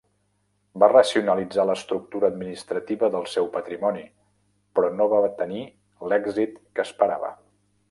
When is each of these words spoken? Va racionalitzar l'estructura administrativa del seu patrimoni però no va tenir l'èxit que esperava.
Va 0.83 0.87
racionalitzar 0.93 1.65
l'estructura 1.69 2.31
administrativa 2.33 3.11
del 3.17 3.29
seu 3.35 3.51
patrimoni 3.59 4.03
però 4.79 4.91
no 5.03 5.09
va 5.15 5.23
tenir 5.45 5.63
l'èxit 6.09 6.59
que 6.79 6.89
esperava. 6.91 7.33